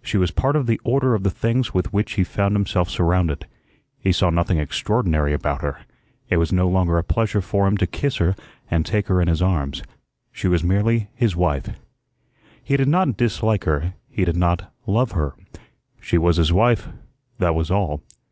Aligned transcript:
She 0.00 0.16
was 0.16 0.30
part 0.30 0.54
of 0.54 0.68
the 0.68 0.80
order 0.84 1.12
of 1.12 1.24
the 1.24 1.28
things 1.30 1.74
with 1.74 1.92
which 1.92 2.12
he 2.12 2.22
found 2.22 2.54
himself 2.54 2.88
surrounded. 2.88 3.48
He 3.98 4.12
saw 4.12 4.30
nothing 4.30 4.58
extraordinary 4.58 5.32
about 5.32 5.60
her; 5.62 5.80
it 6.30 6.36
was 6.36 6.52
no 6.52 6.68
longer 6.68 6.98
a 6.98 7.02
pleasure 7.02 7.40
for 7.40 7.66
him 7.66 7.76
to 7.78 7.86
kiss 7.88 8.18
her 8.18 8.36
and 8.70 8.86
take 8.86 9.08
her 9.08 9.20
in 9.20 9.26
his 9.26 9.42
arms; 9.42 9.82
she 10.30 10.46
was 10.46 10.62
merely 10.62 11.08
his 11.16 11.34
wife. 11.34 11.70
He 12.62 12.76
did 12.76 12.86
not 12.86 13.16
dislike 13.16 13.64
her; 13.64 13.94
he 14.08 14.24
did 14.24 14.36
not 14.36 14.72
love 14.86 15.10
her. 15.18 15.34
She 16.00 16.16
was 16.16 16.36
his 16.36 16.52
wife, 16.52 16.86
that 17.38 17.56
was 17.56 17.68
all. 17.68 18.02